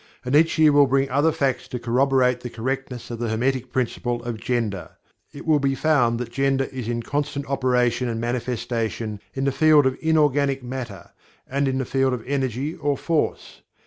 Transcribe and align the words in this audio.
And 0.25 0.35
each 0.35 0.57
year 0.57 0.71
will 0.71 0.87
bring 0.87 1.11
other 1.11 1.31
facts 1.31 1.67
to 1.67 1.77
corroborate 1.77 2.39
the 2.39 2.49
correctness 2.49 3.11
of 3.11 3.19
the 3.19 3.29
Hermetic 3.29 3.71
Principle 3.71 4.23
of 4.23 4.39
Gender. 4.39 4.93
It 5.31 5.45
will 5.45 5.59
be 5.59 5.75
found 5.75 6.17
that 6.17 6.31
Gender 6.31 6.63
is 6.71 6.87
in 6.87 7.03
constant 7.03 7.45
operation 7.45 8.09
and 8.09 8.19
manifestation 8.19 9.19
in 9.35 9.43
the 9.43 9.51
field 9.51 9.85
of 9.85 9.99
inorganic 10.01 10.63
matter, 10.63 11.11
and 11.47 11.67
in 11.67 11.77
the 11.77 11.85
field 11.85 12.13
of 12.13 12.23
Energy 12.25 12.73
or 12.73 12.97
Force. 12.97 13.61